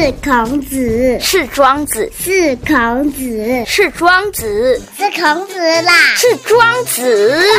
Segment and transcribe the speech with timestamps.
[0.00, 7.52] 是孔子，是庄子，是孔子，是庄子，是孔子啦，是庄子，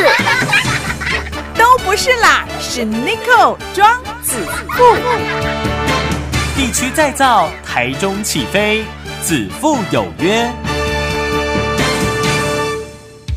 [1.56, 4.38] 都不是啦，是 n i c o 庄子
[4.76, 4.96] 富。
[6.56, 8.84] 地区再造，台中起飞，
[9.22, 10.50] 子父有约。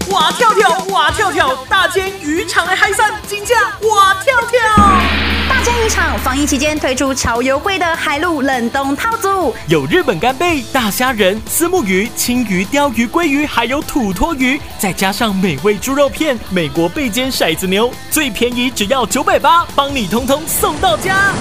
[0.10, 5.35] 哇跳跳，哇跳跳，大间渔场的海产金价哇跳跳！
[5.66, 21.34] 大间渔场防疫期间推出超优惠的海陆冷冻套组，有日本干贝、大虾仁、丝木鱼、青鱼、鲷鱼、鲑鱼，还有土托鱼，再加上美味猪肉片、美国贝煎骰子牛，最便宜只要九百八，帮你通通送到家。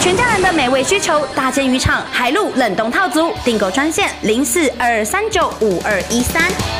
[0.00, 6.79] 全家人的美味需求，大煎鱼场海陆冷冻套组订购专线零四二三九五二一三。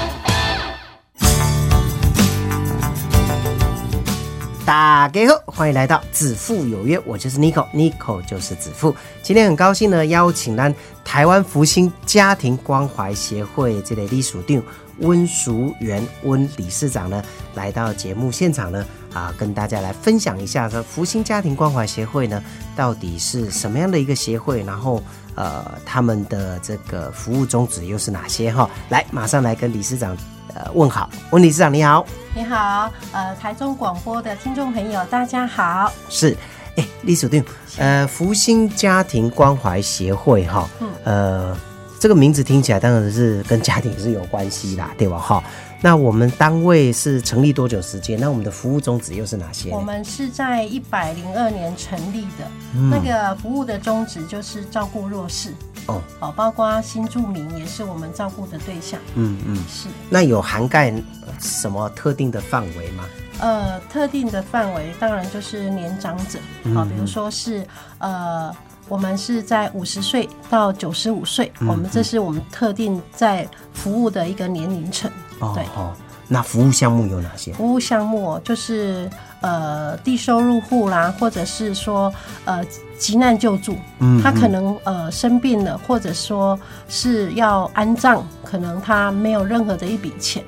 [4.71, 8.95] 大家好，欢迎来到子父有约，我就是 Nico，Nico 就是子父。
[9.21, 10.73] 今天很高兴呢，邀请咱
[11.05, 14.63] 台湾福星家庭关怀协会这类隶属长
[14.99, 17.21] 温淑元温理事长呢，
[17.57, 22.41] 来到节目现场呢，啊，跟大家来分享一下说福星家庭关怀协会呢，
[22.77, 25.03] 到底是什么样的一个协会，然后
[25.35, 28.71] 呃，他们的这个服务宗旨又是哪些哈？
[28.89, 30.17] 来，马上来跟理事长
[30.55, 32.05] 呃问好，温理事长你好。
[32.35, 35.93] 你好，呃，台中广播的听众朋友，大家好。
[36.09, 36.37] 是，
[36.77, 37.45] 哎，李守定，
[37.77, 40.69] 呃，福星家庭关怀协会哈，
[41.05, 41.57] 呃，
[41.99, 45.19] 这个名字听起来当然是跟家庭是有关系啦，对吧？
[45.19, 45.43] 哈，
[45.83, 48.19] 那我们单位是成立多久时间？
[48.21, 49.71] 那我们的服务宗旨又是哪些？
[49.71, 52.49] 我们是在一百零二年成立的，
[52.91, 55.53] 那个服务的宗旨就是照顾弱势。
[55.87, 59.01] 哦，好，包括新住民也是我们照顾的对象。
[59.15, 59.89] 嗯嗯，是。
[60.09, 60.93] 那有涵盖
[61.39, 63.05] 什么特定的范围吗？
[63.41, 66.39] 呃，特定的范围当然就是年长者，
[66.75, 67.67] 好，比如说是
[67.99, 68.55] 呃，
[68.87, 75.11] 我们是在五十岁到九十五岁，我们这是我们特定在服务的一个年龄层。
[75.55, 75.65] 对。
[76.33, 77.53] 那服务项目有哪些？
[77.55, 79.11] 服务项目就是
[79.41, 82.13] 呃低收入户啦，或者是说
[82.45, 82.65] 呃
[82.97, 86.57] 急难救助，嗯，他可能呃生病了，或者说
[86.89, 90.45] 是要安葬，可能他没有任何的一笔钱。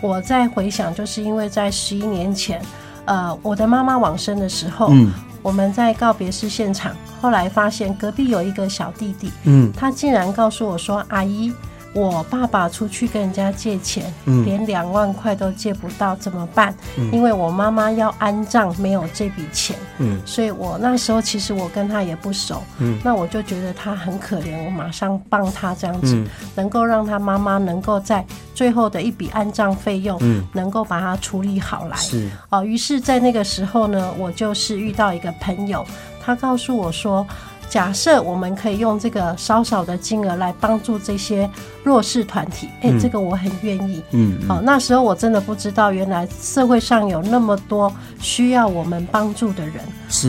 [0.00, 2.62] 我在回想，就是因为在十一年前，
[3.04, 5.12] 呃，我的妈妈往生的时候，嗯，
[5.42, 11.52] 我们在告别式现场，后来发现隔壁有一个小弟弟，嗯，他竟然告诉我说：“阿姨。”
[11.94, 14.12] 我爸爸出去跟人家借钱，
[14.44, 16.72] 连两万块都借不到，怎么办？
[17.10, 19.74] 因为我妈妈要安葬，没有这笔钱。
[19.98, 22.62] 嗯，所以我那时候其实我跟他也不熟。
[22.78, 26.22] 嗯，那我就觉得他很可怜，我马上帮他这样子，
[26.54, 28.24] 能够让他妈妈能够在
[28.54, 31.96] 最后的一笔安葬费用，嗯，能够把它处理好来。
[31.96, 35.84] 是哦，于是，在那个时候呢，我就是遇到一个朋友，
[36.22, 37.26] 他告诉我说。
[37.68, 41.48] 假设我们可以用这个稍少的金额来帮助这些
[41.84, 44.02] 弱势团体，哎，这个我很愿意。
[44.12, 49.74] 嗯，好，那时候我真的不知道，原来社会上有那么多需要我们帮助的人，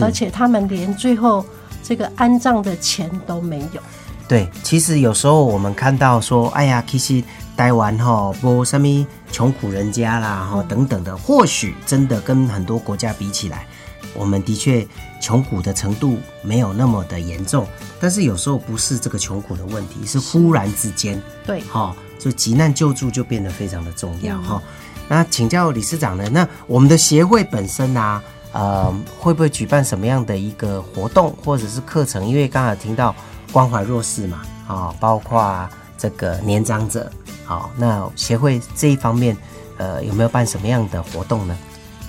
[0.02, 1.44] 而且他们连最后
[1.82, 3.80] 这个安葬的钱都没有。
[4.28, 7.24] 对，其实有时候我们看到说，哎呀，其实
[7.56, 13.66] 台湾哈不什么穷苦人家啦，哈等等的，或许真的跟很多国家比起来。
[14.14, 14.86] 我们的确
[15.20, 17.66] 穷苦的程度没有那么的严重，
[18.00, 24.62] 但是有时候不是这个穷苦的问题，是忽然之间，对，哈，就急难救助就变得非常的重要哈。
[25.08, 26.28] 那请教理事长呢？
[26.30, 28.22] 那我们的协会本身啊，
[28.52, 32.26] 呃，会不会举办什么样的一个活动或者是课程？
[32.26, 33.14] 因为刚才听到
[33.52, 37.10] 关怀弱势嘛，啊，包括这个年长者，
[37.44, 39.36] 好，那协会这一方面，
[39.78, 41.58] 呃，有没有办什么样的活动呢？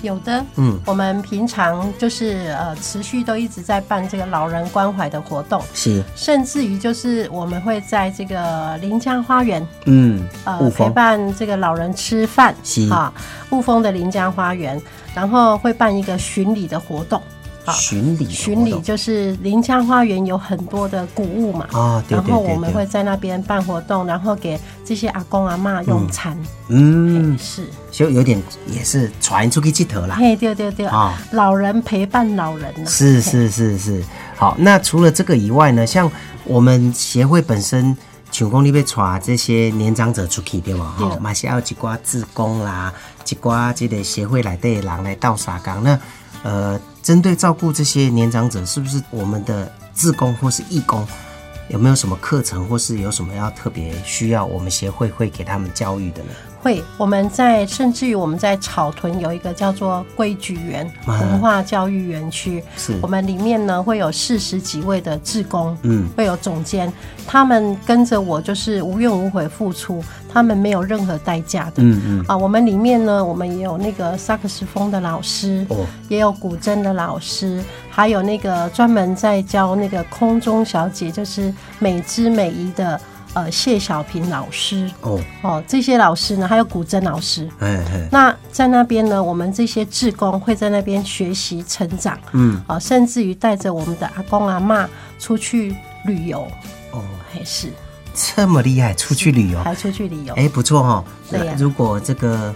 [0.02, 12.90] 有的，嗯，我们平常就是呃，持续都一直在办这个老人关怀的活动，是，甚至于就是我们会在这个临江花园，嗯，呃，陪伴这个老人吃饭，是。
[12.90, 13.14] 啊，
[13.52, 14.82] 雾峰的临江花园，
[15.14, 17.22] 然后会办一个巡礼的活动。
[17.74, 26.38] 巡礼，巡礼就是临江花园有很多的古物嘛，啊，然后我们会在那边办活动，然后给这些阿公阿妈用餐，
[26.70, 34.04] 嗯，是，就有点也是传出去街头啦，嘿，对对对，啊，老人陪伴老人，是是是是，
[34.36, 36.12] 好，那除了这个以外呢，像
[36.44, 37.96] 我们协会本身，
[38.32, 40.96] 请功力被传这些年长者出去对吗？
[40.98, 42.92] 哈，马上要一挂自工啦，
[43.30, 46.00] 一挂这个协会来的人来倒沙岗，那
[46.44, 46.80] 呃。
[47.04, 51.04] 针对照顾这些年长者，是不是我们的自工或是义工
[51.68, 56.30] 有没有什么课程，或是有什么要特别需要我们协会会给他们教育的呢？
[56.62, 62.94] 会，我们在甚至于我们在草屯有一个叫做规矩园啊文化教育园区，是。
[63.02, 66.08] 我们里面呢会有四十几位的志工，嗯。
[66.16, 66.92] 会有总监，
[67.26, 71.74] 他们跟着我就是无怨无悔付出，他们没有任何代价的。
[71.78, 72.02] 嗯。
[72.06, 75.78] 嗯，啊，我们里面呢，我们也有那个萨克斯风的老师，哦，
[76.10, 83.00] 也有古筝的老师，还有那个专门在教那个空中小姐，就是美姿美仪的
[83.34, 84.90] 呃谢小平老师。
[85.02, 87.50] 哦，哦，这些老师呢，还有古筝老师。
[87.60, 94.90] 哎哎，那在那边呢，我们这些志工会在那边学习成长，嗯，啊，甚至于带着我们的阿公阿妈
[95.20, 95.76] 出去
[96.06, 96.46] 旅游，
[96.92, 97.70] 哦，还是
[98.14, 100.34] 这么厉害，出去旅游，还出去旅游。
[100.36, 101.04] 哎，不错哈。
[101.30, 102.54] 对呀如果这个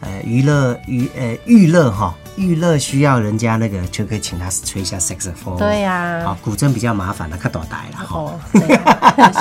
[0.00, 5.58] 呃娱乐娱呃娱乐哈，娱乐需要人家那个，就可以请他吹一下 saxophone。
[5.58, 8.16] 对呀、好，古筝比较麻烦了，看多大了哈。
[8.16, 8.40] 哦，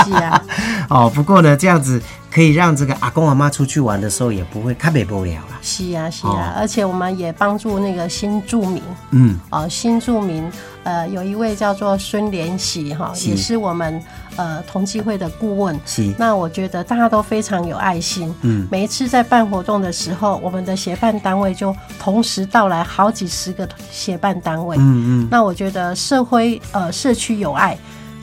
[0.04, 0.44] 是啊，
[0.90, 5.58] 哦，不过呢，这样子可以让这个阿公阿妈出去玩的时候也不会看北无聊了。
[5.62, 6.32] 是啊，是哦。
[6.32, 8.82] 啊，而且我们也帮助那个新住民，
[9.12, 10.50] 嗯，哦，新住民，
[10.84, 13.30] 呃，有一位叫做孙连喜哈，是。
[13.30, 14.02] 也是我们
[14.36, 15.80] 呃同济会的顾问。
[15.86, 18.68] 是，那我觉得大家都非常有爱心，嗯。
[18.70, 24.78] 每一次在办活动的时候，我们的协办单位就同时到来好几十个协办单位。
[24.78, 27.78] 嗯嗯，那我觉得社会呃社区有爱，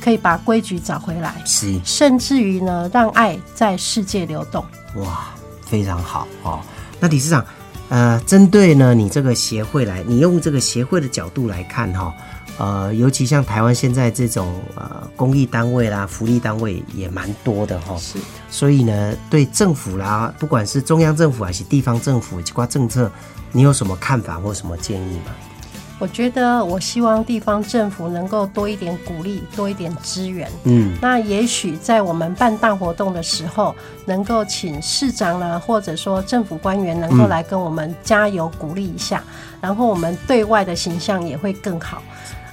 [0.05, 4.63] 可以把规矩找回来，是，甚至于呢，让爱在世界流动。
[4.97, 5.31] 哇，
[5.65, 6.61] 非常好哦。
[7.01, 7.43] 那理事长，
[7.89, 12.15] 呃，针对呢你这个协会来，你用这个协会的角度来看哈、
[12.59, 18.19] 呃，尤其像台湾现在这种呃公益单位啦、福利单位也蛮多的哈、是，
[18.51, 23.11] 所以呢，对政府啦，不管是中央政府还是地方政府，包括政策，
[23.53, 25.33] 你有什么看法或什么建议吗？
[26.01, 30.51] 我觉得我希望地方政府能够多一点鼓励，多一点资源。
[30.65, 33.75] 嗯，那也许在我们办大活动的时候，
[34.05, 39.23] 能够请市长呢，或者说政府官员能够来跟我们加油鼓励一下，
[39.61, 42.03] 然后我们对外的形象也会更好。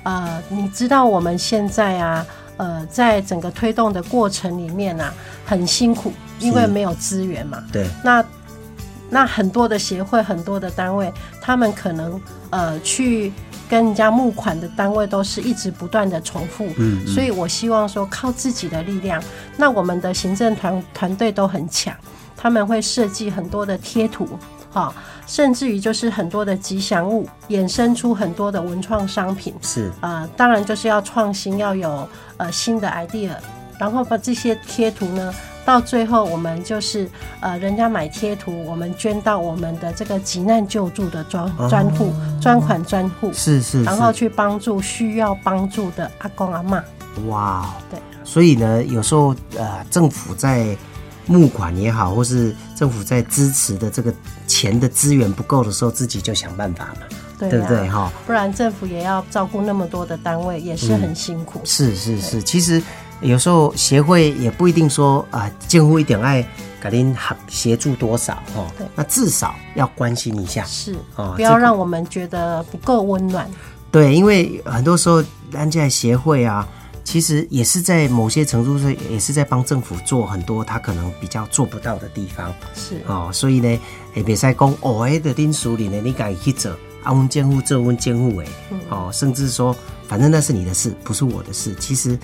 [0.03, 2.25] 呃，你知道我们现在啊，
[2.57, 5.13] 呃，在整个推动的过程里面啊，
[5.45, 7.63] 很辛苦，因为没有资源嘛。
[7.71, 8.23] 对，那
[9.11, 12.19] 那很多的协会、很多的单位，他们可能
[12.49, 13.31] 呃去
[13.69, 19.21] 跟人家募款的单位都是一直不断的重复，嗯嗯所以我希望说靠自己的力量。
[19.57, 21.93] 那我们的行政团团队都很强，
[22.37, 24.27] 他们会设计很多的贴图，
[24.71, 24.93] 哈、
[25.27, 29.53] 甚至于就是很多的吉祥物，衍生出很多的文创商品。
[29.61, 32.07] 是，呃，当然就是要创新，要有
[32.37, 33.31] 呃新的 idea，
[33.77, 35.33] 然后把这些贴图呢，
[35.65, 37.09] 到最后我们就是
[37.39, 46.83] 呃，人家买贴图，我们捐到我们的这个急难救助的专专户、专款专户，是是然后，去帮助需要帮助的阿公阿妈。
[47.27, 50.75] 哇，对，所以呢，有时候呃，政府在
[51.25, 54.13] 募款也好，或是政府在支持的这个
[54.47, 57.01] 钱的资源不够的时候，自己就想办法嘛，
[57.37, 57.87] 对、不对？
[57.89, 58.11] 哈？
[58.25, 61.61] 不然政府也要照顾那么多的单位，也是很辛苦。
[61.63, 62.81] 是是是，其实
[63.21, 66.45] 有时候协会也不一定说啊，建户一点爱
[66.81, 67.15] 给您
[67.47, 70.63] 协协助多少哈对，那至少要关心一下。
[70.65, 73.49] 是，哦不要让我们觉得不够温暖。
[73.91, 75.23] 对，因为很多时候
[75.53, 76.67] 安家协会啊，
[77.03, 83.29] 其实也是在某些程度上，也是在帮政府做很多他可能比较做不到的地方是，哦。
[83.31, 83.79] 所以呢，
[84.15, 86.71] 也别再讲哦，迄个恁属里呢，你敢去做，
[87.03, 88.47] 啊，问监护这问监护诶，
[88.89, 89.75] 哦，甚至说，
[90.07, 91.75] 反正那是你的事，不是我的事。
[91.79, 92.17] 其实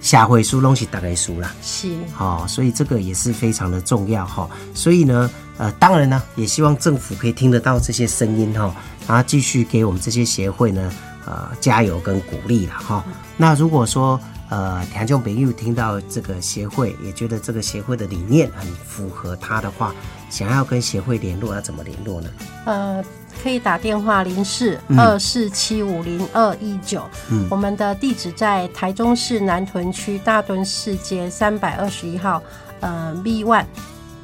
[0.00, 1.54] 下回书拢是大概输啦。
[1.62, 8.74] 是，好、所以这个也是非常的重要哈、所以呢，呃，当然呢，也希望政府可以听得到这些声音哈、
[9.06, 10.90] 然后继续给我们这些协会呢，
[11.26, 13.04] 呃，加油跟鼓励了哈、
[13.36, 14.18] 那如果说
[14.50, 19.94] 呃，听众朋友听到这个协会，也觉得这个协会的理念很符合他的话，
[20.28, 22.28] 想要跟协会联络，要怎么联络呢？
[22.66, 23.04] 呃，
[23.40, 32.42] 可以打电话零四嗯二四七五零二一九，嗯我们的地址在台中市南屯区大墩市街三百二十一号，
[32.80, 33.66] 呃，B one，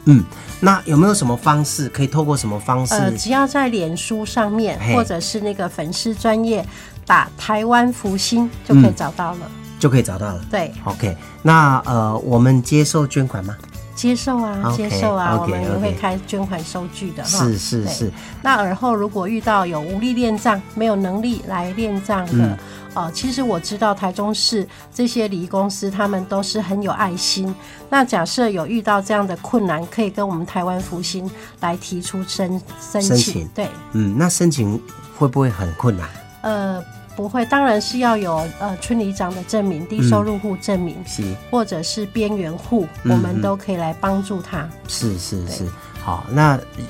[0.07, 0.25] 嗯，
[0.59, 2.95] 那有没有什么方式可以透过什么方式？
[2.95, 6.67] 呃，只要在脸书上面或者是那个粉丝专业
[7.07, 9.51] 打台湾福星就可以找到了。
[9.79, 10.41] 就可以找到了。
[10.51, 13.57] 对，OK，那呃，我们接受捐款吗？
[13.95, 17.29] 接受啊接受啊我们也会开捐款收据的哈。
[17.31, 22.59] 是是是，那尔后如果遇到有无力练杖、没有能力来练杖的，嗯
[22.93, 27.55] 哦，其实我知道台中市这些礼仪公司他们都是很有爱心。
[27.89, 31.31] 那假设有遇到这样的困难，可以跟我们台湾福星
[31.61, 32.61] 来提出申。
[32.79, 34.79] 申请对，嗯，那申请
[35.17, 36.07] 会不会很困难？
[36.43, 36.85] 呃，
[37.17, 41.25] 不会，当然是要有呃村里长的证明、低收入户证明，是。
[41.51, 44.69] 或者是边缘户，嗯我们都可以来帮助他。
[44.87, 45.65] 是是是，
[46.05, 46.85] 好，那呃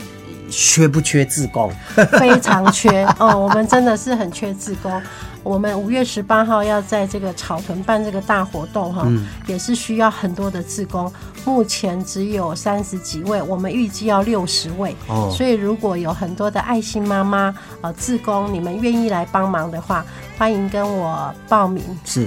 [0.50, 1.70] 缺不缺自工？
[2.18, 5.02] 非常缺哦，我们真的是很缺自工。
[5.42, 9.06] 我们五月十八号要在这个草屯办这个大活动哈，
[9.46, 11.12] 也是需要很多的志工，
[11.44, 14.96] 目前只有三十几位，我们预计要六十位。
[15.06, 20.04] 哦所以如果有很多的爱心妈妈呃志工，你们愿意来帮忙的话，
[20.36, 21.84] 欢迎跟我报名。
[22.04, 22.26] 是，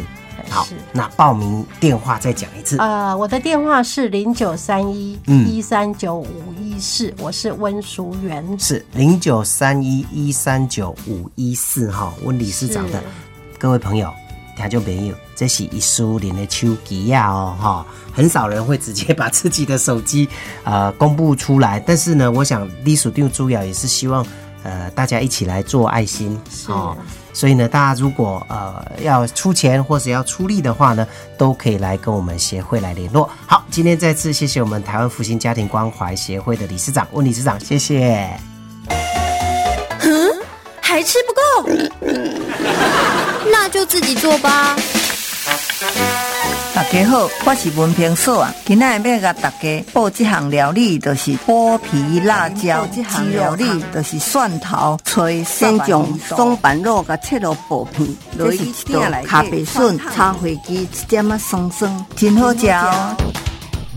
[0.50, 2.78] 好，那报名电话再讲一次。
[2.78, 8.60] 呃，我的电话是零九三一嗯一三九五一四，我是温淑媛。
[8.60, 13.04] 是零九三一一三九五一四哈，温理事长的
[13.58, 14.12] 各位朋友，
[14.56, 20.28] 听众朋友，这是一苏联的手机呀哦哈，很少人会直接把自己的手机
[20.64, 24.26] 呃公布出来，但是呢，我想隶属定主要也是希望
[24.64, 26.96] 呃大家一起来做爱心哦。
[27.34, 33.30] 所以呢，大家如果呃要出钱或者要出力的话呢，都可以来跟我们协会来联络。
[33.48, 38.30] 好，今天再次谢谢我们台湾复兴家庭关怀协会的理事长温理事长，谢谢。
[40.82, 41.70] 还吃不够，
[43.52, 44.76] 那就自己做吧。
[46.80, 48.56] 大家好，我是文平嫂啊。
[48.66, 52.88] 今仔要甲大家报这项料理，就是剥皮辣椒。
[52.96, 58.08] 这项料理就是蒜头、吹先将松板肉甲切落薄片，
[58.38, 63.14] 落去一道咖啡笋、炒花枝，一点仔酸酸，真好食哦。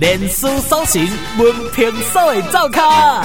[0.01, 1.09] 脸书搜寻
[1.39, 3.25] 文平嫂的灶卡。